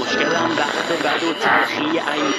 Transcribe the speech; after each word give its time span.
مشکلم 0.00 0.50
وقت 0.58 0.88
بد 1.04 1.22
و 1.24 1.32
تلخی 1.32 1.98
این 1.98 2.32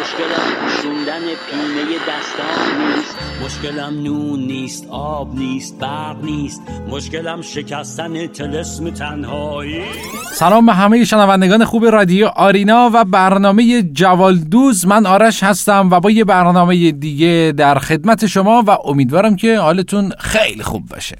مشکلم 0.00 0.46
پوشوندن 0.60 1.20
پینه 1.20 1.98
دستان 2.08 2.78
نیست. 2.78 3.16
مشکلم 3.44 4.02
نون 4.02 4.40
نیست 4.40 4.86
آب 4.90 5.34
نیست 5.34 5.78
برق 5.78 6.24
نیست. 6.24 6.62
مشکلم 6.88 7.42
شکستن 7.42 8.26
تلسم 8.26 8.90
تنهایی. 8.90 9.84
سلام 10.32 10.66
به 10.66 10.72
همه 10.72 11.04
شنوندگان 11.04 11.64
خوب 11.64 11.86
رادیو 11.86 12.26
آرینا 12.26 12.90
و 12.94 13.04
برنامه 13.04 13.82
جوالدوز. 13.82 14.86
من 14.86 15.06
آرش 15.06 15.42
هستم 15.42 15.88
و 15.90 16.00
با 16.00 16.10
یه 16.10 16.24
برنامه 16.24 16.92
دیگه 16.92 17.54
در 17.56 17.78
خدمت 17.78 18.26
شما 18.26 18.64
و 18.66 18.70
امیدوارم 18.84 19.36
که 19.36 19.58
حالتون 19.58 20.12
خیلی 20.18 20.62
خوب 20.62 20.86
باشه. 20.86 21.16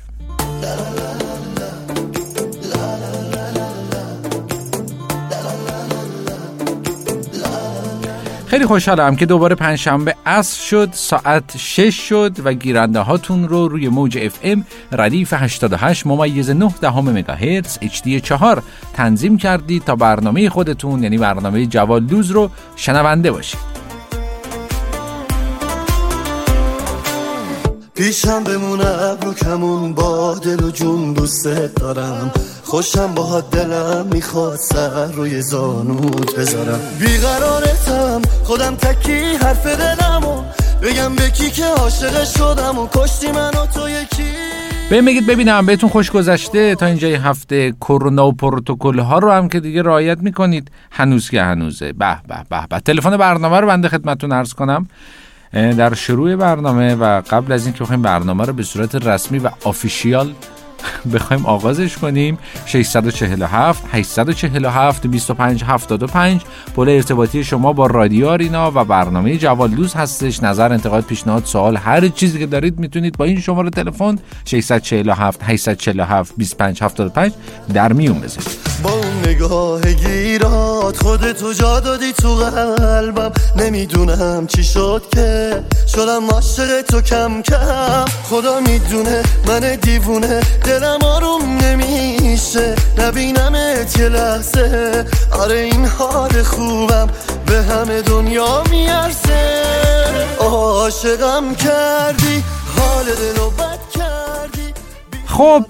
خیلی 8.48 8.66
خوشحالم 8.66 9.16
که 9.16 9.26
دوباره 9.26 9.54
پنجشنبه 9.54 10.14
عصر 10.26 10.60
شد 10.60 10.88
ساعت 10.92 11.56
6 11.56 11.94
شد 11.94 12.36
و 12.44 12.52
گیرنده 12.52 13.00
هاتون 13.00 13.48
رو 13.48 13.68
روی 13.68 13.88
موج 13.88 14.18
اف 14.22 14.38
ام 14.42 14.66
ردیف 14.92 15.32
88 15.32 16.06
ممیز 16.06 16.50
9 16.50 16.74
دهم 16.80 17.10
مگاهرتز 17.10 17.78
HD 17.78 18.08
4 18.08 18.62
تنظیم 18.94 19.36
کردید 19.36 19.84
تا 19.84 19.96
برنامه 19.96 20.48
خودتون 20.48 21.02
یعنی 21.02 21.18
برنامه 21.18 21.66
جوالدوز 21.66 22.30
رو 22.30 22.50
شنونده 22.76 23.30
باشید. 23.30 23.60
پیشم 27.94 28.44
بمونه 28.44 28.86
ابرو 28.86 29.34
کمون 29.34 29.92
با 29.92 30.34
دل 30.34 30.64
و 30.64 30.70
جون 30.70 31.12
دوست 31.12 31.48
دارم. 31.76 32.32
خوشم 32.68 33.14
با 33.14 33.40
دلم 33.40 34.06
می‌خواد 34.12 34.56
سر 34.56 35.12
روی 35.12 35.42
زانوت 35.42 36.36
بذارم. 36.36 36.80
بیقرارتم 37.00 38.22
خودم 38.44 38.74
تکی 38.74 39.20
حرف 39.42 39.66
دلم 39.66 40.24
و 40.24 40.42
بگم 40.82 41.14
به 41.14 41.30
کی 41.30 41.50
که 41.50 41.64
عاشق 41.64 42.24
شدم 42.24 42.78
و 42.78 42.88
کشتی 42.94 43.32
من 43.32 43.48
و 43.48 43.66
تو 43.74 43.88
یکی. 43.88 44.32
به 44.90 45.02
بگید 45.02 45.26
ببینم 45.26 45.66
بهتون 45.66 45.90
خوش 45.90 46.10
گذشته. 46.10 46.74
تا 46.74 46.86
اینجای 46.86 47.14
هفته 47.14 47.72
کرونا 47.72 48.26
و 48.26 48.32
پروتکل 48.32 48.98
ها 48.98 49.18
رو 49.18 49.30
هم 49.30 49.48
که 49.48 49.60
دیگه 49.60 49.82
رعایت 49.82 50.18
می‌کنید. 50.18 50.70
هنوز 50.90 51.30
که 51.30 51.42
هنوزه. 51.42 51.92
به 51.92 52.16
به 52.28 52.36
به 52.50 52.66
به. 52.70 52.80
تلفن 52.80 53.16
برنامه 53.16 53.60
رو 53.60 53.66
بنده 53.66 53.88
خدمتتون 53.88 54.32
عرض 54.32 54.52
کنم. 54.52 54.88
در 55.52 55.94
شروع 55.94 56.36
برنامه 56.36 56.94
و 56.94 57.22
قبل 57.30 57.52
از 57.52 57.64
اینکه 57.64 57.84
بخوایم 57.84 58.02
برنامه 58.02 58.44
رو 58.44 58.52
به 58.52 58.62
صورت 58.62 58.94
رسمی 58.94 59.38
و 59.38 59.50
آفیشیال 59.64 60.32
بخوایم 61.14 61.46
آغازش 61.46 61.96
کنیم. 61.96 62.38
647 62.66 63.84
847 63.92 65.06
25 65.06 65.64
75 65.64 66.42
پل 66.76 66.88
ارتباطی 66.88 67.44
شما 67.44 67.72
با 67.72 67.86
رادیو 67.86 68.28
آرینا 68.28 68.72
و 68.74 68.84
برنامه 68.84 69.36
جوالدوز 69.36 69.94
هستش. 69.94 70.42
نظر 70.42 70.72
انتقاد 70.72 71.04
پیشنهاد 71.04 71.44
سوال 71.44 71.76
هر 71.76 72.08
چیزی 72.08 72.38
که 72.38 72.46
دارید 72.46 72.78
می‌تونید 72.78 73.18
با 73.18 73.24
این 73.24 73.40
شماره 73.40 73.70
تلفن 73.70 74.18
647 74.44 75.42
847 75.42 76.34
25 76.36 76.82
75 76.82 77.32
در 77.74 77.92
میون 77.92 78.20
بذارید. 78.20 79.07
نگاه 79.28 79.80
گیرات. 79.80 81.02
خودتو 81.02 81.52
جا 81.52 81.80
دادی 81.80 82.12
تو 82.12 82.34
قلبم. 82.34 83.32
نمی‌دونم 83.56 84.46
چی 84.46 84.64
شد 84.64 85.02
که. 85.14 85.62
شدم 85.86 86.30
عاشق 86.30 86.82
تو 86.82 87.00
کم 87.00 87.42
کم. 87.42 88.04
خدا 88.30 88.60
می‌دونه 88.60 89.22
من 89.48 89.76
دیوونه. 89.82 90.40
دلم 90.64 90.98
آروم 91.04 91.58
نمیشه. 91.62 92.74
نبینمت 92.98 93.98
یه 93.98 94.08
لحظه. 94.08 95.04
آره 95.32 95.58
این 95.58 95.86
حال 95.86 96.42
خوبم 96.42 97.08
به 97.46 97.62
همه 97.62 98.02
دنیا 98.02 98.62
میارسه 98.70 99.62
عاشقم 100.38 101.54
کردی. 101.54 102.44
حال 102.76 103.04
دلو 103.04 103.50
بد 103.50 103.77
خب 105.38 105.64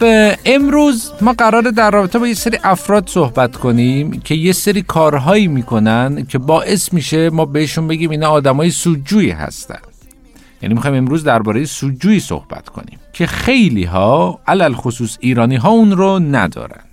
امروز 0.45 1.13
ما 1.21 1.33
قرار 1.33 1.63
در 1.63 1.91
رابطه 1.91 2.19
با 2.19 2.29
یه 2.29 2.35
سری 2.35 2.59
افراد 2.65 3.09
صحبت 3.09 3.57
کنیم 3.57 4.11
که 4.11 4.35
یه 4.35 4.53
سری 4.53 4.83
کارهایی 4.83 5.49
می‌کنن 5.49 6.27
که 6.27 6.39
باعث 6.39 6.93
میشه 6.93 7.31
ما 7.31 7.45
بهشون 7.45 7.89
بگیم 7.89 8.11
اینا 8.11 8.29
آدمای 8.29 8.71
سودجویی 8.71 9.31
هستن. 9.31 9.79
یعنی 10.63 10.75
می‌خوایم 10.75 10.97
امروز 10.97 11.25
درباره 11.25 11.65
سودجویی 11.65 12.21
صحبت 12.21 12.69
کنیم 12.69 12.99
که 13.13 13.27
خیلی 13.27 13.85
ها 13.85 14.41
علل 14.47 14.73
خصوص 14.73 15.17
ایرانی 15.21 15.57
ها 15.57 15.71
اون 15.71 15.93
رو 15.93 16.19
ندارن. 16.19 16.85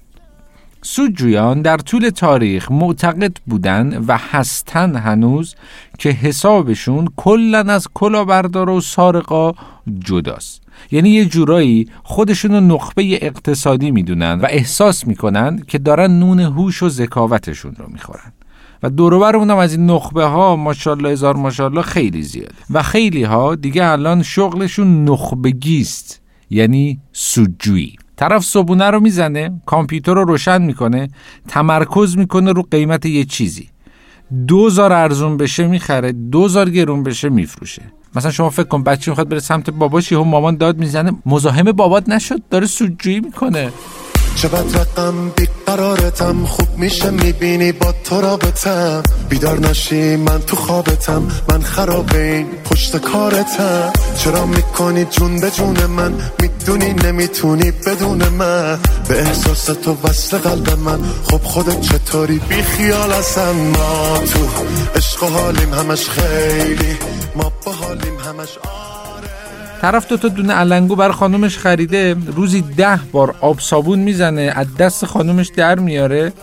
سودجویان 0.81 1.61
در 1.61 1.77
طول 1.77 2.09
تاریخ 2.09 2.71
معتقد 2.71 3.37
بودن 3.45 4.03
و 4.07 4.17
هستن 4.17 4.95
هنوز 4.95 5.55
که 5.99 6.09
حسابشون 6.09 7.07
کلا 7.15 7.59
از 7.59 7.87
کلاهبردار 7.93 8.69
و 8.69 8.81
سارقا 8.81 9.53
جداست. 9.99 10.64
یعنی 10.91 11.09
یه 11.09 11.25
جورایی 11.25 11.87
خودشون 12.03 12.51
رو 12.51 12.59
نخبه 12.59 13.19
اقتصادی 13.21 13.91
می‌دونن 13.91 14.33
و 14.33 14.45
احساس 14.49 15.07
می‌کنن 15.07 15.63
که 15.67 15.77
دارن 15.77 16.19
نون 16.19 16.39
هوش 16.39 16.83
و 16.83 16.89
ذکاوتشون 16.89 17.75
رو 17.77 17.85
می‌خورن. 17.91 18.33
و 18.83 18.89
دوروبر 18.89 19.35
اونم 19.35 19.57
از 19.57 19.75
این 19.75 19.85
نخبه 19.85 20.25
ها 20.25 20.55
ماشاءالله 20.55 21.09
هزار 21.09 21.35
ماشاءالله 21.35 21.81
خیلی 21.81 22.21
زیاد 22.21 22.53
و 22.69 22.83
خیلی 22.83 23.23
ها 23.23 23.55
دیگه 23.55 23.85
الان 23.85 24.23
شغلشون 24.23 25.09
نخبگیست 25.09 26.21
یعنی 26.49 26.99
سودجویی. 27.11 27.95
طرف 28.15 28.43
صبونه 28.43 28.85
رو 28.85 28.99
می‌زنه 28.99 29.61
کامپیوتر 29.65 30.13
رو 30.13 30.23
روشن 30.23 30.61
می‌کنه 30.61 31.07
تمرکز 31.47 32.17
می‌کنه 32.17 32.51
رو 32.51 32.61
قیمت 32.71 33.05
یه 33.05 33.23
چیزی. 33.23 33.69
دوزار 34.47 34.93
ارزون 34.93 35.37
بشه 35.37 35.67
می‌خره 35.67 36.11
دوزار 36.11 36.69
گرون 36.69 37.03
بشه 37.03 37.29
میفروشه. 37.29 37.81
مثلا 38.15 38.31
شما 38.31 38.49
فکر 38.49 38.67
کن 38.67 38.83
بچه 38.83 39.11
می‌خواد 39.11 39.29
بره 39.29 39.39
سمت 39.39 39.69
باباش 39.69 40.13
هم 40.13 40.27
مامان 40.27 40.57
داد 40.57 40.77
می‌زنه. 40.77 41.11
مزاحم 41.25 41.71
بابات 41.71 42.09
نشد 42.09 42.41
داره 42.49 42.65
سودجویی 42.65 43.19
می‌کنه. 43.19 43.71
چقدر 44.35 44.81
رقم 44.81 45.29
بیقرارتم 45.29 46.45
خوب 46.45 46.77
میشه 46.77 47.09
می‌بینی 47.09 47.71
با 47.71 47.93
تو 48.03 48.21
رابطم. 48.21 49.03
بیدار 49.29 49.59
نشی 49.59 50.15
من 50.15 50.41
تو 50.41 50.55
خوابتم. 50.55 51.27
من 51.49 51.61
خراب 51.61 52.15
این 52.15 52.45
پشت 52.45 52.97
کارتم. 52.97 53.93
چرا 54.17 54.45
می‌کنی 54.45 55.05
جون 55.05 55.39
به 55.39 55.51
جون 55.51 55.85
من؟ 55.85 56.13
می‌دونی 56.39 56.93
نمی‌تونی 56.93 57.71
بدون 57.71 58.27
من. 58.27 58.79
به 59.07 59.21
احساس 59.21 59.65
تو 59.65 59.97
وصل 60.03 60.37
قلب 60.37 60.79
من. 60.79 60.99
خب 61.23 61.43
خودت 61.43 61.81
چطوری؟ 61.81 62.39
بی 62.39 62.63
خیال 62.63 63.11
هستم. 63.11 63.51
ما 63.51 64.19
تو 64.33 64.39
عشق 64.95 65.23
و 65.23 65.27
حالیم 65.27 65.73
همش 65.73 66.09
خیلی. 66.09 66.97
ما 67.35 67.51
با 67.65 67.71
حالیم 67.71 68.17
همش 68.19 68.49
طرف 69.85 70.07
دو 70.07 70.17
تا 70.17 70.27
دونه 70.27 70.53
علنگو 70.53 70.95
بر 70.95 71.11
خانومش 71.11 71.57
خریده 71.57 72.15
روزی 72.35 72.61
ده 72.61 72.99
بار 73.11 73.35
آب 73.41 73.59
صابون 73.59 73.99
می‌زنه 73.99 74.53
از 74.55 74.67
دست 74.77 75.05
خانومش 75.05 75.47
در 75.47 75.79
میاره. 75.79 76.33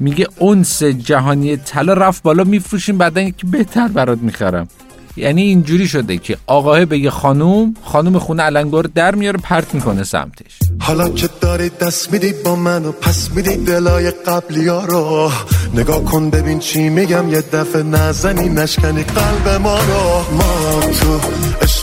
میگه 0.00 0.26
اونس 0.38 0.82
جهانی 0.82 1.56
طلا 1.56 1.92
رفت 1.92 2.22
بالا 2.22 2.44
میفروشیم 2.44 2.98
بعدا 2.98 3.20
یکی 3.20 3.46
بهتر 3.46 3.88
برات 3.88 4.18
می‌خرم. 4.18 4.68
یعنی 5.16 5.42
اینجوری 5.42 5.88
شده 5.88 6.18
که 6.18 6.36
آقاه 6.46 6.84
به 6.84 6.98
یه 6.98 7.10
خانوم 7.10 7.74
خانوم 7.84 8.18
خونه 8.18 8.42
علنگو 8.42 8.82
رو 8.82 8.90
در 8.94 9.14
میاره 9.14 9.38
پرت 9.42 9.74
می‌کنه 9.74 10.04
سمتش. 10.04 10.58
حالا 10.80 11.08
که 11.08 11.28
داری 11.40 11.68
دست 11.68 12.12
میدی 12.12 12.32
با 12.44 12.56
من 12.56 12.84
و 12.84 12.92
پس 12.92 13.30
میدی 13.30 13.56
دلای 13.56 14.10
قبلی 14.10 14.68
ها 14.68 14.84
رو. 14.84 15.30
نگاه 15.74 16.04
کن 16.04 16.30
ببین 16.30 16.58
چی 16.58 16.88
میگم 16.88 17.32
یه 17.32 17.40
دفعه 17.40 17.82
نزنی 17.82 18.48
نشکنی 18.48 19.02
قلب 19.02 19.48
ما 19.62 19.78
رو. 19.78 20.36
ما 20.36 20.80
تو 20.80 21.20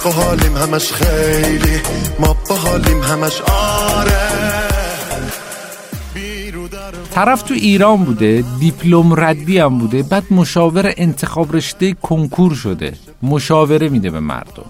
عشق 0.01 0.07
و 0.07 0.21
حالیم 0.21 0.57
همش 0.57 0.91
خیلی. 0.91 1.81
ما 2.19 2.35
با 2.49 2.55
حالیم 2.55 3.01
همش 3.01 3.41
آره. 3.41 4.11
طرف 7.11 7.41
تو 7.41 7.53
ایران 7.53 8.03
بوده 8.03 8.43
دیپلم 8.59 9.13
ردی 9.13 9.57
هم 9.57 9.77
بوده 9.77 10.03
بعد 10.03 10.23
مشاور 10.31 10.93
انتخاب 10.97 11.55
رشته 11.55 11.93
کنکور 11.93 12.53
شده. 12.53 12.93
مشاوره 13.23 13.89
میده 13.89 14.09
به 14.09 14.19
مردم. 14.19 14.65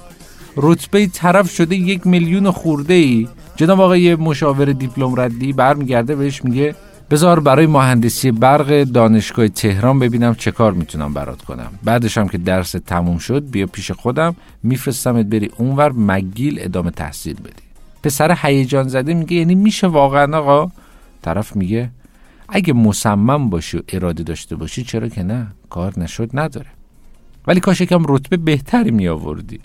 رتبه 0.57 1.07
طرف 1.07 1.51
شده 1.51 1.75
یک 1.75 2.07
میلیون 2.07 2.51
خورده 2.51 2.93
ای. 2.93 3.27
جناب 3.55 3.81
آقای 3.81 4.15
مشاور 4.15 4.65
دیپلم 4.65 5.19
ردی 5.19 5.53
برمیگرده 5.53 6.15
بهش 6.15 6.43
میگه 6.43 6.75
بذار 7.11 7.39
برای 7.39 7.65
مهندسی 7.65 8.31
برق 8.31 8.83
دانشگاه 8.83 9.47
تهران 9.47 9.99
ببینم 9.99 10.35
چه 10.35 10.51
کار 10.51 10.73
می‌تونم 10.73 11.13
برات 11.13 11.41
کنم. 11.41 11.71
بعدش 11.83 12.17
هم 12.17 12.27
که 12.27 12.37
درس 12.37 12.71
تموم 12.71 13.17
شد 13.17 13.49
بیا 13.49 13.67
پیش 13.67 13.91
خودم. 13.91 14.35
میفرستمت 14.63 15.25
بری 15.25 15.49
اونور 15.57 15.91
مگیل 15.91 16.59
ادامه 16.59 16.91
تحصیل 16.91 17.35
بدی. 17.35 17.63
پسر 18.03 18.37
هیجان 18.41 18.87
زده 18.87 19.13
میگه 19.13 19.35
یعنی 19.35 19.55
میشه 19.55 19.87
واقعا 19.87 20.37
آقا؟ 20.37 20.71
طرف 21.21 21.55
میگه 21.55 21.89
اگه 22.49 22.73
مصمم 22.73 23.49
باشی 23.49 23.77
و 23.77 23.81
اراده 23.89 24.23
داشته 24.23 24.55
باشی 24.55 24.83
چرا 24.83 25.07
که 25.07 25.23
نه؟ 25.23 25.47
کار 25.69 25.99
نشد 25.99 26.29
نداره. 26.33 26.67
ولی 27.47 27.59
کاش 27.59 27.81
یکم 27.81 28.03
رتبه 28.07 28.37
بهتری 28.37 28.91
می 28.91 29.07
آوردی 29.07 29.59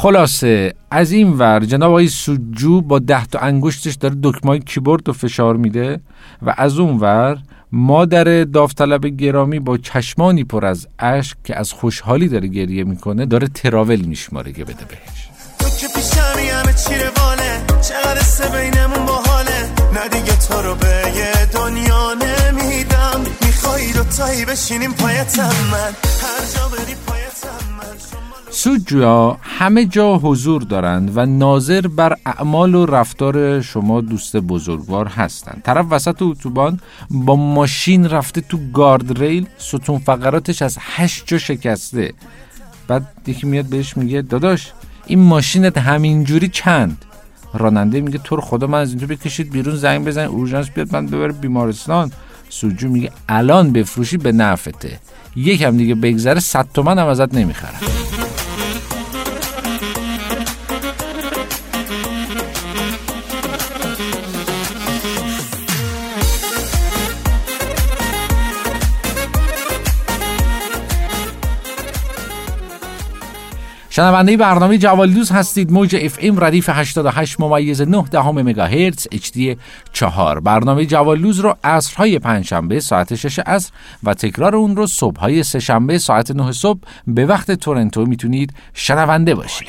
خلاصه 0.00 0.74
از 0.90 1.12
این 1.12 1.32
ور 1.38 1.60
جناب 1.60 1.90
آقای 1.90 2.08
سجو 2.08 2.80
با 2.80 2.98
ده 2.98 3.26
تا 3.26 3.38
انگشتش 3.38 3.94
داره 3.94 4.16
دکمای 4.22 4.58
کیبورد 4.58 5.08
رو 5.08 5.12
فشار 5.14 5.56
میده 5.56 6.00
و 6.42 6.54
از 6.56 6.78
اون 6.78 6.98
ور 6.98 7.38
مادر 7.72 8.44
داوطلب 8.44 9.06
گرامی 9.06 9.58
با 9.58 9.78
چشمانی 9.78 10.44
پر 10.44 10.66
از 10.66 10.88
اشک 10.98 11.36
که 11.44 11.56
از 11.58 11.72
خوشحالی 11.72 12.28
داره 12.28 12.48
گریه 12.48 12.84
می‌کنه 12.84 13.26
داره 13.26 13.48
تراول 13.48 14.00
میشماره 14.00 14.52
که 14.52 14.64
بده 14.64 14.84
بهش. 14.84 15.28
تو 15.58 15.68
که 15.68 15.86
پیشمی 15.94 16.48
همه 16.48 16.74
چیره 16.74 17.10
واله 17.16 17.60
چقدر 17.88 18.60
بینمون 18.60 19.06
باحاله. 19.06 19.70
نه 19.94 20.08
دیگه 20.08 20.36
تو 20.48 20.62
رو 20.62 20.74
به 20.74 21.02
دنیا 21.54 22.14
نمیدم. 22.14 23.20
میخوایی 23.46 23.92
دوتایی 23.92 24.44
بشینیم 24.44 24.92
پایتم 24.92 25.42
من. 25.72 25.92
هر 26.22 26.44
جا 26.56 26.68
بری 26.68 26.94
من 28.58 28.62
سوجویا 28.62 29.36
همه 29.42 29.84
جا 29.84 30.16
حضور 30.18 30.62
دارند 30.62 31.12
و 31.14 31.26
ناظر 31.26 31.80
بر 31.80 32.16
اعمال 32.26 32.74
و 32.74 32.86
رفتار 32.86 33.60
شما 33.60 34.00
دوست 34.00 34.36
بزرگوار 34.36 35.06
هستند. 35.06 35.62
طرف 35.64 35.86
وسط 35.90 36.22
اتوبان 36.22 36.80
با 37.10 37.36
ماشین 37.36 38.08
رفته 38.08 38.40
تو 38.40 38.58
گارد 38.74 39.22
ریل 39.22 39.46
ستون 39.58 39.98
فقراتش 39.98 40.62
از 40.62 40.78
هشت 40.80 41.22
جا 41.26 41.38
شکسته. 41.38 42.14
بعد 42.88 43.06
یکی 43.26 43.46
میاد 43.46 43.64
بهش 43.64 43.96
میگه 43.96 44.22
داداش 44.22 44.72
این 45.06 45.18
ماشینت 45.18 45.78
همینجوری 45.78 46.48
چند؟ 46.48 47.04
راننده 47.54 48.00
میگه 48.00 48.18
تو 48.18 48.40
خدا 48.40 48.66
من 48.66 48.80
از 48.80 48.90
اینجا 48.90 49.06
بکشید 49.06 49.50
بیرون 49.50 49.76
زنگ 49.76 50.06
بزن 50.06 50.24
اورژانس 50.24 50.70
بیاد 50.70 50.92
من 50.92 51.06
ببره 51.06 51.32
بیمارستان. 51.32 52.12
سوجو 52.48 52.88
میگه 52.88 53.10
الان 53.28 53.72
بفروشی 53.72 54.16
به 54.16 54.32
نفته 54.32 54.98
یکم 55.36 55.76
دیگه 55.76 55.94
بگذره 55.94 56.40
صد 56.40 56.66
تومن 56.74 56.98
هم 56.98 57.06
ازت 57.06 57.34
نمی‌خرم. 57.34 58.07
شنونده 73.98 74.36
برنامه 74.36 74.78
جوالدوز 74.78 75.30
هستید. 75.32 75.72
موج 75.72 75.96
اف 76.02 76.18
ام 76.22 76.40
ردیف 76.40 76.68
88 76.72 77.40
ممیز 77.40 77.82
9 77.82 78.04
دهم 78.10 78.34
مگاهرتز 78.42 79.06
اچ 79.12 79.32
دی 79.32 79.56
4 79.92 80.40
برنامه 80.40 80.86
جوالدوز 80.86 81.40
رو 81.40 81.56
عصرهای 81.64 82.18
پنجشنبه 82.18 82.80
ساعت 82.80 83.14
6 83.14 83.38
عصر 83.38 83.72
و 84.04 84.14
تکرار 84.14 84.56
اون 84.56 84.76
رو 84.76 84.86
صبحهای 84.86 85.42
سهشنبه 85.42 85.98
ساعت 85.98 86.30
9 86.30 86.52
صبح. 86.52 86.80
به 87.06 87.26
وقت 87.26 87.50
تورنتو 87.50 88.06
می‌تونید 88.06 88.52
شنونده 88.74 89.34
باشید. 89.34 89.68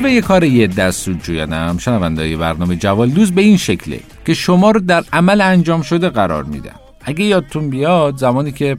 شیوه 0.00 0.20
کار 0.20 0.44
یه 0.44 0.66
دست 0.66 1.04
سودجویانم 1.04 1.78
شنونده 1.78 2.36
برنامه 2.36 2.76
جوالدوز 2.76 3.32
به 3.32 3.42
این 3.42 3.56
شکله 3.56 4.00
که 4.26 4.34
شما 4.34 4.70
رو 4.70 4.80
در 4.80 5.04
عمل 5.12 5.40
انجام 5.40 5.82
شده 5.82 6.08
قرار 6.08 6.44
میدم. 6.44 6.74
اگه 7.04 7.24
یادتون 7.24 7.70
بیاد 7.70 8.16
زمانی 8.16 8.52
که 8.52 8.76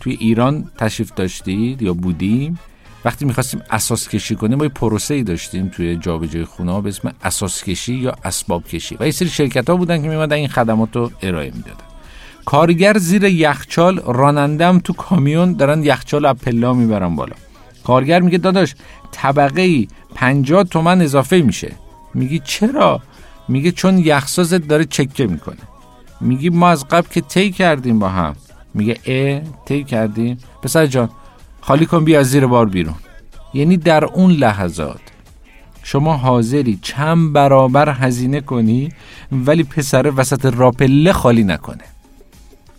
توی 0.00 0.12
ایران 0.20 0.70
تشریف 0.78 1.12
داشتید 1.14 1.82
یا 1.82 1.94
بودیم 1.94 2.58
وقتی 3.04 3.24
می‌خواستیم 3.24 3.62
اساس 3.70 4.08
کشی 4.08 4.34
کنیم 4.34 4.58
ما 4.58 4.64
یه 4.64 4.70
پروسه 4.70 5.14
ای 5.14 5.22
داشتیم 5.22 5.68
توی 5.68 5.96
جابجایی 5.96 6.44
خونه 6.44 6.80
به 6.80 6.88
اسم 6.88 7.12
اساس 7.24 7.64
کشی 7.64 7.94
یا 7.94 8.14
اسباب 8.24 8.64
کشی. 8.68 8.96
و 9.00 9.06
یه 9.06 9.10
سری 9.10 9.28
شرکت 9.28 9.70
ها 9.70 9.76
بودن 9.76 10.02
که 10.02 10.08
میمدن 10.08 10.36
این 10.36 10.48
خدمات 10.48 10.96
رو 10.96 11.10
ارائه 11.22 11.50
می‌دادن. 11.50 11.84
کارگر 12.44 12.98
زیر 12.98 13.24
یخچال 13.24 14.02
رانندم 14.06 14.78
تو 14.78 14.92
کامیون 14.92 15.52
دارن 15.52 15.84
یخچال 15.84 16.26
از 16.26 16.36
پلا 16.36 16.72
می‌برن 16.72 17.16
بالا. 17.16 17.34
کارگر 17.84 18.20
میگه 18.20 18.38
داداش 18.38 18.74
طبقه 19.12 19.62
ای 19.62 19.88
50 20.14 20.64
تومن 20.64 21.00
اضافه 21.02 21.42
میشه. 21.42 21.72
میگی 22.14 22.40
چرا؟ 22.44 23.00
میگه 23.48 23.72
چون 23.72 23.98
یخسازت 23.98 24.68
داره 24.68 24.84
چکه 24.84 25.26
می‌کنه. 25.26 25.56
میگی 26.20 26.50
ما 26.50 26.68
از 26.68 26.88
قبل 26.88 27.08
که 27.08 27.20
طی 27.20 27.50
کردیم 27.50 27.98
با 27.98 28.08
هم. 28.08 28.36
میگه 28.74 28.98
اه 29.06 29.40
طی 29.64 29.84
کردیم. 29.84 30.38
پسر 30.62 30.86
جان 30.86 31.10
خالی 31.60 31.86
کن 31.86 32.04
بیا 32.04 32.22
زیر 32.22 32.46
بار 32.46 32.68
بیرون. 32.68 32.94
یعنی 33.54 33.76
در 33.76 34.04
اون 34.04 34.30
لحظات 34.30 35.00
شما 35.82 36.16
حاضری 36.16 36.78
چند 36.82 37.32
برابر 37.32 37.88
هزینه 37.88 38.40
کنی 38.40 38.88
ولی 39.32 39.62
پسر 39.62 40.12
وسط 40.16 40.46
راپله 40.46 41.12
خالی 41.12 41.44
نکنه. 41.44 41.84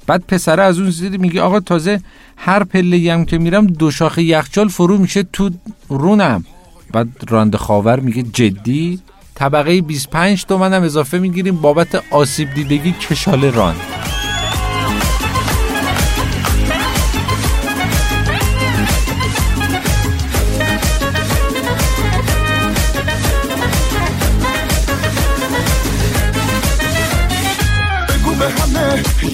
بعد 0.07 0.23
پسره 0.27 0.63
از 0.63 0.79
اون 0.79 0.89
زیر 0.89 1.17
میگه 1.17 1.41
آقا 1.41 1.59
تازه 1.59 2.01
هر 2.37 2.63
پله 2.63 3.13
هم 3.13 3.25
که 3.25 3.37
میرم 3.37 3.67
دو 3.67 3.91
شاخه 3.91 4.23
یخچال 4.23 4.67
فرو 4.67 4.97
میشه 4.97 5.23
تو 5.23 5.49
رونم. 5.89 6.45
بعد 6.93 7.07
رانده 7.29 7.57
خاور 7.57 7.99
میگه 7.99 8.23
جدی؟ 8.23 8.99
طبقه 9.35 9.81
25 9.81 10.45
تومن 10.45 10.73
هم 10.73 10.83
اضافه 10.83 11.19
می‌گیریم 11.19 11.55
بابت 11.55 12.03
آسیب 12.11 12.53
دیدگی 12.53 12.91
کشال 12.91 13.45
ران. 13.45 13.75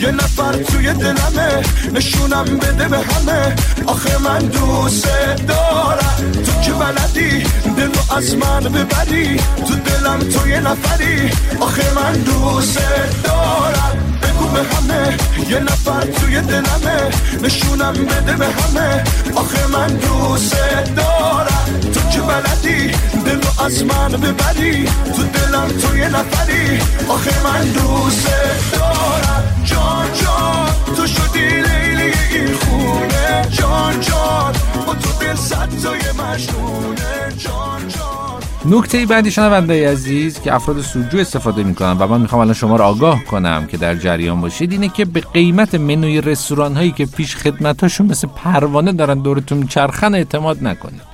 یه 0.10 0.16
نفر 0.16 0.52
توی 0.52 0.94
دلمه. 0.94 1.64
نشونم 1.94 2.46
بده 2.46 2.88
به 2.88 2.98
همه. 2.98 3.56
آخه 3.86 4.18
من 4.18 4.40
دوست 4.40 5.08
دارم. 5.48 6.32
تو 6.46 6.62
که 6.62 6.72
بلدی 6.72 7.44
دلو 7.78 8.18
از 8.18 8.36
من 8.36 8.60
ببری. 8.60 9.38
تو 9.38 9.76
دلم 9.76 10.20
تو 10.20 10.48
یه 10.48 10.60
نفری. 10.60 11.32
آخه 11.60 11.94
من 11.96 12.14
دوست 12.14 12.80
دارم. 13.24 14.20
بگو 14.22 14.48
به 14.48 14.60
همه 14.60 15.18
یه 15.50 15.60
نفر 15.60 16.02
توی 16.02 16.42
دلمه. 16.42 17.00
نشونم 17.44 17.94
بده 17.94 18.34
به 18.34 18.46
همه. 18.46 19.04
آخه 19.36 19.68
من 19.68 19.88
دوست 19.88 20.56
دارم. 20.96 21.80
تو 21.94 22.10
که 22.10 22.22
بلدی 22.22 22.92
دلو 23.26 23.66
از 23.66 23.84
من 23.84 24.12
ببری. 24.12 24.86
تو 25.16 25.24
دلم 25.24 25.68
تو 25.68 25.98
یه 25.98 26.10
نفری. 26.10 26.80
آخه 27.10 27.44
من 27.44 27.66
دوست 27.66 28.28
دارم. 28.74 29.28
جان 29.66 30.06
جان 30.22 30.96
تو 30.96 31.08
شدی 31.08 31.39
لیلی 31.39 32.12
این 32.34 32.54
خونه. 32.54 33.48
جان 33.51 34.01
جان 34.01 34.54
با 34.88 34.94
تو 34.94 35.10
دل 35.25 35.36
صد 35.36 35.70
تای 35.84 36.00
مجنونه. 36.00 37.34
جان 37.38 37.88
جان. 37.88 38.39
نکته 38.66 39.06
بعدی 39.06 39.32
شنونده 39.32 39.92
عزیز 39.92 40.39
که 40.39 40.54
افراد 40.54 40.82
سوجو 40.82 41.18
استفاده 41.18 41.63
می‌کنن 41.63 41.92
و 41.92 42.08
من 42.08 42.22
می‌خوام 42.22 42.42
الان 42.42 42.54
شما 42.54 42.75
رو 42.75 42.84
آگاه 42.84 43.24
کنم 43.24 43.68
که 43.68 43.78
در 43.78 43.96
جریان 43.96 44.42
باشید 44.42 44.72
اینه 44.72 44.89
که 44.89 45.06
به 45.06 45.22
قیمت 45.34 45.75
منوی 45.75 46.22
رستوران 46.22 46.75
هایی 46.75 46.92
که 46.92 47.06
پیش 47.06 47.36
خدمتاشون 47.36 48.08
مثل 48.08 48.28
پروانه 48.28 48.92
دارن 48.92 49.20
دورتون 49.20 49.58
میچرخن 49.58 50.16
اعتماد 50.16 50.63
نکنید. 50.63 51.09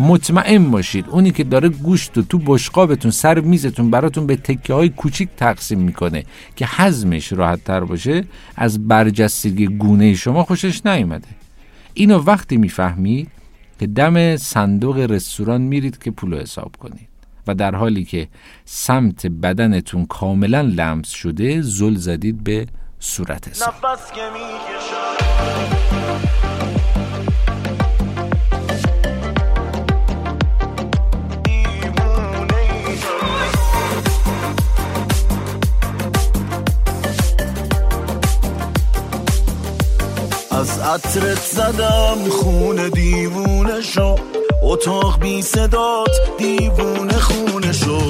مطمئن 0.00 0.70
باشید. 0.70 1.08
اونی 1.08 1.30
که 1.30 1.44
داره 1.44 1.68
گوشت 1.68 2.18
و 2.18 2.22
تو 2.22 2.38
بشقابتون 2.38 3.10
سر 3.10 3.40
میزتون 3.40 3.90
براتون 3.90 4.26
به 4.26 4.36
تکه 4.36 4.74
های 4.74 4.88
کوچیک 4.88 5.28
تقسیم 5.36 5.78
می‌کنه 5.78 6.24
که 6.56 6.66
حزمش 6.66 7.32
راحت 7.32 7.64
تر 7.64 7.80
باشه 7.80 8.24
از 8.56 8.88
برجستگی 8.88 9.66
گونه 9.66 10.14
شما 10.14 10.44
خوشش 10.44 10.86
نیومده. 10.86 11.28
اینو 11.94 12.18
وقتی 12.18 12.56
می‌فهمید 12.56 13.28
که 13.80 13.86
دم 13.86 14.36
صندوق 14.36 14.98
رستوران 14.98 15.60
میرید 15.60 15.98
که 15.98 16.10
پولو 16.10 16.38
حساب 16.38 16.76
کنید 16.76 17.08
و 17.46 17.54
در 17.54 17.74
حالی 17.74 18.04
که 18.04 18.28
سمت 18.64 19.26
بدنتون 19.26 20.06
کاملا 20.06 20.60
لمس 20.60 21.08
شده 21.08 21.62
زل 21.62 21.94
زدید 21.94 22.44
به 22.44 22.66
صورت 23.00 23.48
حساب. 23.48 23.74
از 40.60 40.78
عطرت 40.78 41.42
زدم 41.42 42.28
خونه 42.30 42.90
دیوونه 42.90 43.80
شو. 43.80 44.16
اتاق 44.62 45.20
بی 45.20 45.42
صدات 45.42 46.10
دیوونه 46.38 47.18
خونه 47.18 47.72
شو. 47.72 48.00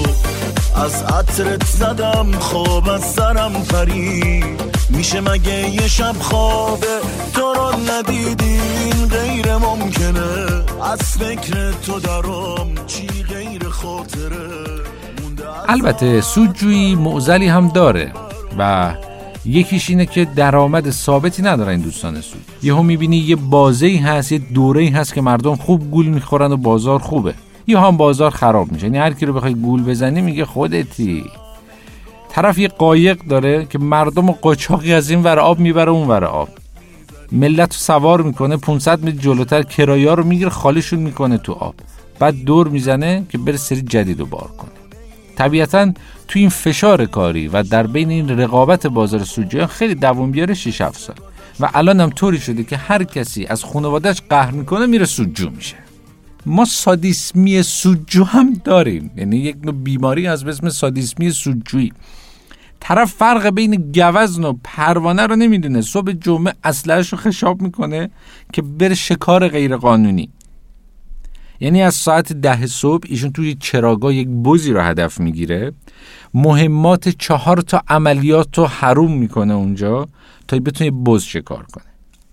از 0.76 1.02
عطرت 1.02 1.66
زدم 1.66 2.32
خواب 2.32 2.88
از 2.88 3.04
سرم 3.04 3.52
پری. 3.52 4.44
میشه 4.88 5.20
مگه 5.20 5.70
یه 5.70 5.88
شب 5.88 6.14
خوابه 6.20 7.00
تو 7.34 7.54
رو 7.54 7.72
ندیدین 7.90 9.08
غیر 9.10 9.56
ممکنه. 9.56 10.46
از 10.92 11.00
فکر 11.00 11.72
تو 11.72 12.00
درم 12.00 12.86
چی 12.86 13.06
غیر 13.06 13.68
خاطره؟ 13.68 14.50
البته 15.68 16.20
سودجویی 16.20 16.94
معزلی 16.94 17.48
هم 17.48 17.68
داره 17.68 18.12
و 18.58 18.94
یکیش 19.44 19.90
اینه 19.90 20.06
که 20.06 20.24
درآمد 20.24 20.90
ثابتی 20.90 21.42
نداره 21.42 21.70
این 21.70 21.80
دوستان 21.80 22.20
سود. 22.20 22.40
یهو 22.62 22.82
می‌بینی 22.82 23.16
یه 23.16 23.36
بازه 23.36 23.86
ای 23.86 23.96
هست 23.96 24.32
یه 24.32 24.38
دوره 24.38 24.82
ای 24.82 24.88
هست 24.88 25.14
که 25.14 25.20
مردم 25.20 25.56
خوب 25.56 25.90
گول 25.90 26.06
می‌خورن 26.06 26.52
و 26.52 26.56
بازار 26.56 26.98
خوبه. 26.98 27.34
یا 27.66 27.80
هم 27.80 27.96
بازار 27.96 28.30
خراب 28.30 28.72
میشه. 28.72 28.86
یعنی 28.86 28.98
هر 28.98 29.12
کی 29.12 29.26
رو 29.26 29.32
بخوای 29.32 29.54
گول 29.54 29.82
بزنی 29.82 30.20
میگه 30.20 30.44
خودتی. 30.44 31.24
طرف 32.28 32.58
یه 32.58 32.68
قایق 32.68 33.18
داره 33.24 33.66
که 33.66 33.78
مردم 33.78 34.28
و 34.28 34.32
قاچاقی 34.32 34.92
از 34.92 35.10
این 35.10 35.22
ور 35.22 35.38
آب 35.38 35.58
می‌بره 35.58 35.90
اون 35.90 36.08
ور 36.08 36.24
آب. 36.24 36.48
ملت 37.32 37.74
رو 37.74 37.78
سوار 37.78 38.22
می‌کنه 38.22 38.56
500 38.56 39.04
متر 39.04 39.16
جلوتر 39.16 39.62
کرایه 39.62 40.14
رو 40.14 40.24
می‌گیره 40.24 40.50
خالیشون 40.50 40.98
می‌کنه 40.98 41.38
تو 41.38 41.52
آب. 41.52 41.74
بعد 42.18 42.34
دور 42.44 42.68
می‌زنه 42.68 43.24
که 43.28 43.38
بره 43.38 43.56
سری 43.56 43.82
جدید 43.82 44.20
رو 44.20 44.26
بار 44.26 44.48
کنه. 44.58 44.70
طبیعتا 45.40 45.92
تو 46.28 46.38
این 46.38 46.48
فشار 46.48 47.06
کاری 47.06 47.48
و 47.48 47.62
در 47.62 47.86
بین 47.86 48.10
این 48.10 48.28
رقابت 48.28 48.86
بازار 48.86 49.24
سوجی 49.24 49.66
خیلی 49.66 49.94
دوام 49.94 50.30
بیاره 50.30 50.54
6 50.54 50.80
7 50.80 50.98
سال. 51.00 51.16
و 51.60 51.70
الان 51.74 52.00
هم 52.00 52.10
طوری 52.10 52.38
شده 52.38 52.64
که 52.64 52.76
هر 52.76 53.04
کسی 53.04 53.46
از 53.46 53.64
خانوادهش 53.64 54.22
قهر 54.30 54.50
می‌کنه 54.50 54.86
میره 54.86 55.06
سوجو 55.06 55.50
میشه. 55.50 55.76
ما 56.46 56.64
سادیسمی 56.64 57.62
سوجو 57.62 58.24
هم 58.24 58.52
داریم. 58.64 59.10
یعنی 59.16 59.36
یک 59.36 59.56
نوع 59.64 59.74
بیماری 59.74 60.26
از 60.26 60.44
اسم 60.44 60.68
سادیسمی 60.68 61.30
سوجویی. 61.30 61.92
طرف 62.80 63.12
فرق 63.12 63.48
بین 63.48 63.92
گوزن 63.94 64.44
و 64.44 64.52
پروانه 64.64 65.26
رو 65.26 65.36
نمی‌دونه. 65.36 65.80
صبح 65.80 66.12
جمعه 66.12 66.54
رو 66.86 67.16
خشاب 67.16 67.62
می‌کنه 67.62 68.10
که 68.52 68.62
بره 68.62 68.94
شکار 68.94 69.48
غیر 69.48 69.76
قانونی 69.76 70.28
یعنی 71.60 71.82
از 71.82 71.94
ساعت 71.94 72.32
ده 72.32 72.66
صبح 72.66 73.02
ایشون 73.08 73.32
توی 73.32 73.54
چراگاه 73.54 74.14
یک 74.14 74.28
بزی 74.28 74.72
رو 74.72 74.80
هدف 74.80 75.20
می‌گیره. 75.20 75.72
مهمات 76.34 77.08
چهار 77.08 77.60
تا 77.60 77.82
عملیات 77.88 78.58
رو 78.58 78.66
حروم 78.66 79.12
می‌کنه 79.12 79.54
اونجا 79.54 80.08
تا 80.48 80.58
بتونه 80.58 80.90
بز 80.90 81.22
شکار 81.22 81.66
کنه. 81.72 81.84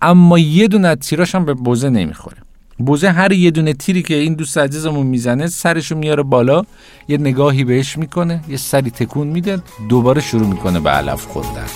اما 0.02 0.38
یه 0.38 0.68
دونه 0.68 0.96
تیراش 0.96 1.34
هم 1.34 1.44
به 1.44 1.54
بزه 1.54 1.90
نمی‌خوره. 1.90 2.36
بوزه 2.78 3.10
هر 3.10 3.32
یه 3.32 3.50
دونه 3.50 3.72
تیری 3.72 4.02
که 4.02 4.14
این 4.14 4.34
دوست 4.34 4.58
عزیزمون 4.58 5.06
می‌زنه 5.06 5.46
سرشو 5.46 5.96
میاره 5.96 6.22
بالا 6.22 6.62
یه 7.08 7.18
نگاهی 7.18 7.64
بهش 7.64 7.98
می‌کنه 7.98 8.44
یه 8.48 8.56
سری 8.56 8.90
تکون 8.90 9.26
میده 9.26 9.62
دوباره 9.88 10.20
شروع 10.20 10.46
می‌کنه 10.46 10.80
به 10.80 10.90
علف 10.90 11.26
خوردن 11.26 11.66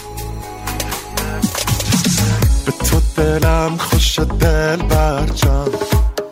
به 2.66 2.72
تو 2.72 3.00
دلم 3.16 3.76
خوش 3.76 4.18
دل 4.18 4.76
برجان 4.76 5.68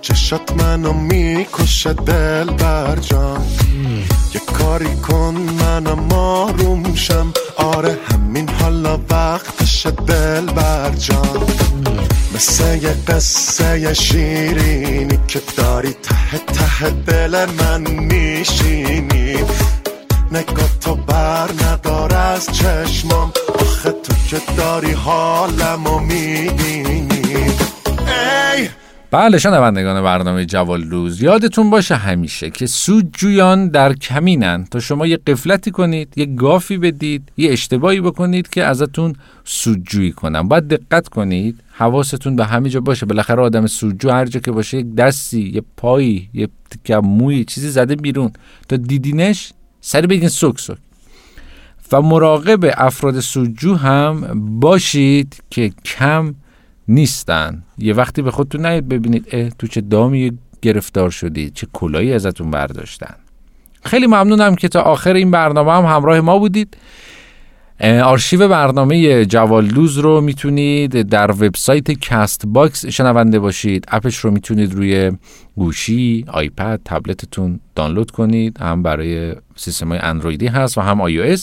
چشات 0.02 0.52
منو 0.56 0.92
می‌کشه 0.92 1.92
دل 1.92 2.44
برجان 2.44 3.46
یه 4.34 4.40
کاری 4.58 4.96
کن 4.96 5.34
منم 5.60 6.12
آروم 6.12 6.94
شم. 6.94 7.32
آره 7.56 7.98
همین 8.10 8.48
حالا 8.48 8.98
وقتش 9.10 9.86
دل 9.86 10.46
برجان 10.46 11.46
مثل 12.34 12.82
یه 12.82 12.94
قصه 13.08 13.94
شیرینی 13.94 15.18
که 15.28 15.40
داری 15.56 15.92
ته 15.92 16.38
ته 16.38 16.90
دل 16.90 17.46
من 17.58 17.80
میشینی. 17.90 19.36
نگاه 20.32 20.78
تو 20.80 20.94
بر 20.94 21.50
ندار 21.64 22.14
از 22.14 22.46
چشمام. 22.46 23.32
آخه 23.60 23.90
تو 23.90 24.12
که 24.28 24.40
داری 24.56 24.92
حالمو 24.92 25.98
می‌بینی. 25.98 27.26
ای! 28.06 28.68
بله 29.12 29.38
شنوندگان 29.38 30.02
برنامه 30.02 30.44
جوال 30.44 30.82
روز 30.82 31.22
یادتون 31.22 31.70
باشه 31.70 31.94
همیشه 31.94 32.50
که 32.50 32.66
سودجویان 32.66 33.68
در 33.68 33.92
کمینن. 33.92 34.64
تا 34.64 34.80
شما 34.80 35.06
یه 35.06 35.16
قفلتی 35.16 35.70
کنید 35.70 36.12
یه 36.16 36.26
گافی 36.26 36.78
بدید 36.78 37.32
یه 37.36 37.52
اشتباهی 37.52 38.00
بکنید 38.00 38.48
که 38.48 38.64
ازتون 38.64 39.14
سودجویی 39.44 40.12
کنن. 40.12 40.42
باید 40.42 40.68
دقت 40.68 41.08
کنید 41.08 41.60
حواستون 41.72 42.36
به 42.36 42.44
همه 42.44 42.68
جا 42.68 42.80
باشه. 42.80 43.06
بالاخره 43.06 43.42
آدم 43.42 43.66
سودجو 43.66 44.10
هر 44.10 44.24
جا 44.24 44.40
که 44.40 44.52
باشه 44.52 44.78
یک 44.78 44.94
دستی 44.94 45.50
یه 45.54 45.62
پایی 45.76 46.30
یه 46.34 46.48
تکه 46.70 46.96
موی 46.96 47.44
چیزی 47.44 47.68
زده 47.68 47.96
بیرون. 47.96 48.30
تا 48.68 48.76
دیدینش 48.76 49.52
سریع 49.80 50.06
بگین 50.06 50.28
سک 50.28 50.60
سک 50.60 50.76
و 51.92 52.02
مراقب 52.02 52.74
افراد 52.76 53.20
سودجو 53.20 53.74
هم 53.74 54.20
باشید 54.60 55.36
که 55.50 55.72
کم 55.84 56.34
نیستن. 56.90 57.62
یه 57.78 57.94
وقتی 57.94 58.22
به 58.22 58.30
خودتون 58.30 58.66
نیاید 58.66 58.88
ببینید 58.88 59.28
اه 59.32 59.50
تو 59.50 59.66
چه 59.66 59.80
دامی 59.80 60.38
گرفتار 60.62 61.10
شدید 61.10 61.54
چه 61.54 61.66
کلاهی 61.72 62.12
ازتون 62.12 62.50
برداشتن. 62.50 63.14
خیلی 63.84 64.06
ممنونم 64.06 64.54
که 64.54 64.68
تا 64.68 64.80
آخر 64.80 65.14
این 65.14 65.30
برنامه 65.30 65.72
هم 65.72 65.96
همراه 65.96 66.20
ما 66.20 66.38
بودید. 66.38 66.76
آرشیو 68.04 68.48
برنامه 68.48 69.24
جوالدوز 69.24 69.98
رو 69.98 70.20
می‌تونید 70.20 71.02
در 71.02 71.30
وبسایت 71.30 71.90
CastBox 71.90 72.86
شنونده 72.86 73.38
باشید. 73.38 73.84
اپش 73.88 74.16
رو 74.16 74.30
می‌تونید 74.30 74.74
روی 74.74 75.12
گوشی 75.56 76.24
iPad 76.28 76.80
تبلتتون 76.84 77.60
دانلود 77.74 78.10
کنید. 78.10 78.60
هم 78.60 78.82
برای 78.82 79.34
سیستم 79.56 79.88
های 79.88 79.98
اندرویدی 80.02 80.46
هست 80.46 80.78
و 80.78 80.80
هم 80.80 81.00
آی 81.00 81.36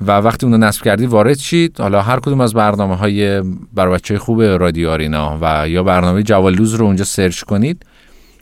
و 0.00 0.10
وقتی 0.10 0.46
اونو 0.46 0.58
نصب 0.58 0.82
کردید 0.82 1.08
وارد 1.08 1.38
شید. 1.38 1.80
حالا 1.80 2.02
هر 2.02 2.20
کدوم 2.20 2.40
از 2.40 2.54
برنامه 2.54 2.96
های 2.96 3.42
برای 3.74 3.94
بچه 3.94 4.18
خوب 4.18 4.42
رادیو 4.42 4.90
آرینا 4.90 5.38
و 5.40 5.68
یا 5.68 5.82
برنامه 5.82 6.22
جوالدوز 6.22 6.74
رو 6.74 6.86
اونجا 6.86 7.04
search 7.04 7.42
کنید. 7.42 7.86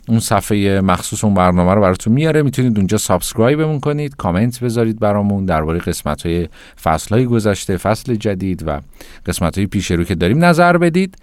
اون 0.07 0.19
صفحه 0.19 0.81
مخصوص 0.81 1.23
اون 1.23 1.33
برنامه 1.33 1.73
رو 1.73 1.81
براتون 1.81 2.13
میاره. 2.13 2.41
می‌تونید 2.41 2.77
اونجا 2.77 2.97
subscribe 2.97 3.59
مون 3.59 3.79
کنید 3.79 4.15
کامنت 4.15 4.59
بذارید 4.59 4.99
برامون 4.99 5.45
درباره 5.45 5.79
قسمت 5.79 6.25
های 6.25 6.47
فصل 6.83 7.15
های 7.15 7.25
گذشته 7.25 7.77
فصل 7.77 8.15
جدید 8.15 8.63
و 8.67 8.81
قسمت 9.25 9.57
های 9.57 9.67
پیش 9.67 9.91
رو 9.91 10.03
که 10.03 10.15
داریم 10.15 10.45
نظر 10.45 10.77
بدید. 10.77 11.17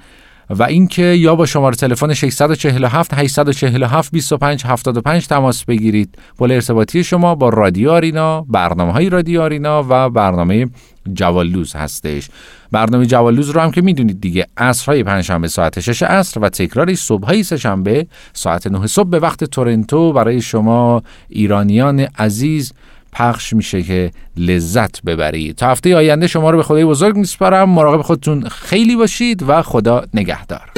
و 0.51 0.63
اینکه 0.63 1.03
یا 1.03 1.35
با 1.35 1.47
شماره 1.47 1.77
تلفن 1.77 2.15
647 2.15 3.15
847 3.15 4.13
25 4.13 4.65
75 4.67 5.27
تماس 5.27 5.65
بگیرید. 5.65 6.19
پل 6.39 6.53
ارتباطی 6.53 7.05
شما 7.05 7.35
با 7.35 7.49
رادیو 7.49 7.91
آرینا 7.91 8.43
برنامه 8.43 8.93
های 8.93 9.11
رادیو 9.11 9.43
آرینا 9.43 9.87
و 9.89 10.11
برنامه 10.11 10.67
جوالوز 11.13 11.77
هستش. 11.77 12.29
برنامه 12.73 13.07
جوالوز 13.07 13.51
رو 13.51 13.61
هم 13.61 13.71
که 13.71 13.83
می‌دونید 13.83 14.21
دیگه 14.21 14.47
عصرهای 14.57 15.05
پنجشنبه 15.05 15.49
ساعت 15.49 15.81
6 15.81 16.03
عصر 16.03 16.41
و 16.41 16.49
تکرار 16.49 16.95
صبحهای 16.95 17.43
سهشنبه 17.43 18.07
ساعت 18.33 18.67
9 18.67 18.87
صبح 18.87 19.09
به 19.09 19.19
وقت 19.19 19.45
تورنتو 19.45 20.13
برای 20.13 20.41
شما 20.41 21.03
ایرانیان 21.29 22.01
عزیز 22.01 22.73
پخش 23.13 23.53
میشه 23.53 23.83
که 23.83 24.11
لذت 24.37 25.03
ببرید 25.03 25.57
تا 25.57 25.67
هفته 25.67 25.97
آینده 25.97 26.27
شما 26.27 26.51
رو 26.51 26.57
به 26.57 26.63
خدای 26.63 26.85
بزرگ 26.85 27.17
میسپارم. 27.17 27.71
مراقب 27.71 28.03
خودتون 28.03 28.49
خیلی 28.49 28.97
باشید 28.97 29.45
و 29.49 29.63
خدا 29.63 30.05
نگهدار. 30.15 30.71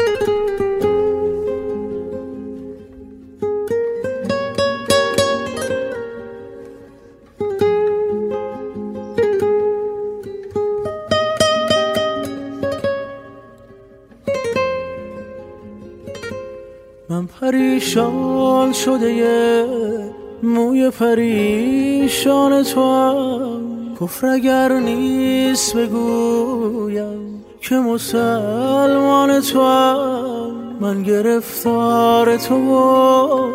من 17.11 17.27
پریشان 17.27 18.73
شده 18.73 20.12
موی 20.43 20.91
پریشان 20.91 22.63
تو 22.63 22.81
هم. 22.81 23.95
کفر 24.01 24.27
اگر 24.27 24.73
نیست 24.73 25.77
بگویم 25.77 27.45
که 27.61 27.75
مسلمان 27.75 29.41
تو 29.41 29.63
هم. 29.63 30.53
من 30.81 31.03
گرفتار 31.03 32.37
تو 32.37 32.55
و 32.55 33.51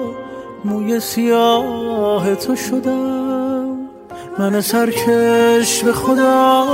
موی 0.65 0.99
سیاه 0.99 2.35
تو 2.35 2.55
شدم. 2.55 3.77
من 4.39 4.61
سرکش 4.61 5.83
به 5.83 5.93
خدا 5.93 6.65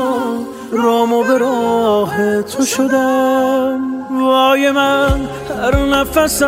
رام 0.72 1.14
و 1.14 1.24
به 1.24 1.38
راه 1.38 2.42
تو 2.42 2.64
شدم. 2.64 4.03
وای 4.22 4.72
من 4.72 5.30
هر 5.64 5.76
نفست 5.86 6.44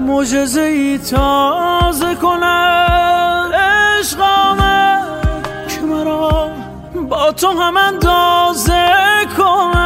مجزه 0.00 0.60
ای 0.60 0.98
تازه 0.98 2.14
کند 2.14 3.52
عشق 3.54 4.18
که 5.68 5.80
مرا 5.80 6.50
با 7.10 7.32
تو 7.32 7.48
هم 7.48 7.76
اندازه 7.76 8.84
کند 9.36 9.78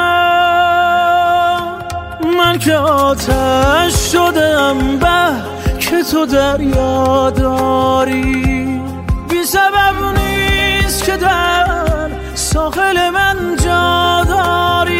من 2.38 2.58
که 2.58 2.76
آتش 2.76 4.12
شدم 4.12 4.98
به 4.98 5.52
که 5.78 6.02
تو 6.02 6.26
دریا 6.26 7.30
داری. 7.30 8.80
بی 9.28 9.44
سبب 9.44 10.18
نیست 10.18 11.04
که 11.04 11.16
در 11.16 12.10
ساحل 12.34 13.10
من 13.10 13.56
جا 13.64 14.24
داری. 14.28 14.91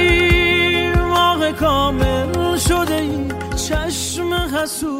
passo 4.62 4.91